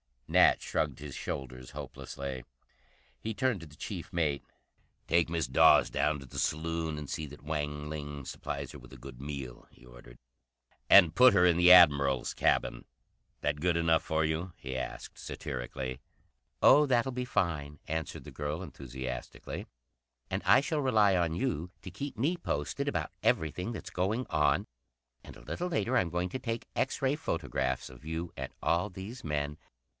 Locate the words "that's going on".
23.73-24.65